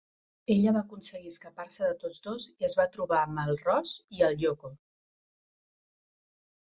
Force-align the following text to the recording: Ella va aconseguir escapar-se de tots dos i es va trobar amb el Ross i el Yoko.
Ella 0.53 0.71
va 0.75 0.79
aconseguir 0.79 1.29
escapar-se 1.31 1.83
de 1.89 1.97
tots 2.03 2.23
dos 2.27 2.47
i 2.63 2.67
es 2.69 2.75
va 2.79 2.85
trobar 2.95 3.19
amb 3.25 3.41
el 3.43 3.53
Ross 3.67 3.91
i 4.21 4.25
el 4.29 4.39
Yoko. 4.45 4.73